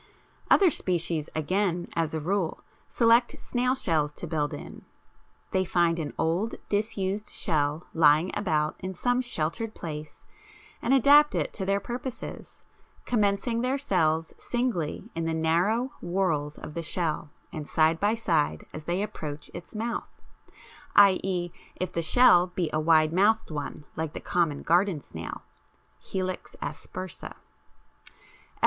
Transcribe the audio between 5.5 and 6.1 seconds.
they find